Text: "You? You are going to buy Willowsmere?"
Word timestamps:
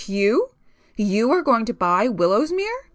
"You? 0.09 0.49
You 0.95 1.29
are 1.31 1.43
going 1.43 1.63
to 1.65 1.75
buy 1.75 2.07
Willowsmere?" 2.07 2.89